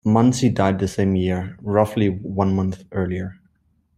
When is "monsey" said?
0.03-0.49